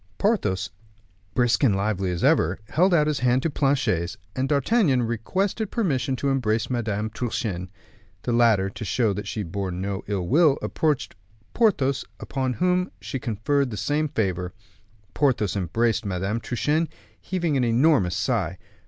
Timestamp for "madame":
6.71-7.11, 16.03-16.39